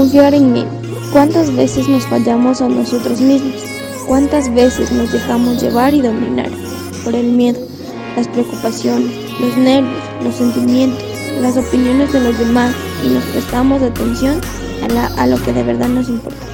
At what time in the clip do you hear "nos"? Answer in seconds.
1.86-2.06, 4.90-5.12, 13.10-13.24, 15.88-16.08